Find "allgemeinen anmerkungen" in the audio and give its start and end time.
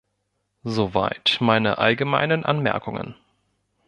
1.77-3.13